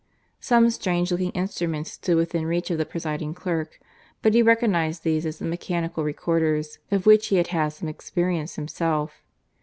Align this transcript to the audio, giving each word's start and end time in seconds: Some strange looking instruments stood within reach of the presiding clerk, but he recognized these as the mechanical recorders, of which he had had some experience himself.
Some 0.39 0.71
strange 0.71 1.11
looking 1.11 1.29
instruments 1.33 1.91
stood 1.91 2.17
within 2.17 2.47
reach 2.47 2.71
of 2.71 2.79
the 2.79 2.87
presiding 2.87 3.35
clerk, 3.35 3.79
but 4.23 4.33
he 4.33 4.41
recognized 4.41 5.03
these 5.03 5.27
as 5.27 5.37
the 5.37 5.45
mechanical 5.45 6.03
recorders, 6.03 6.79
of 6.89 7.05
which 7.05 7.27
he 7.27 7.35
had 7.35 7.49
had 7.49 7.69
some 7.69 7.87
experience 7.87 8.55
himself. 8.55 9.21